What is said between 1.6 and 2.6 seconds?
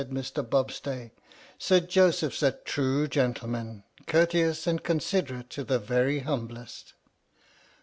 Joseph 's a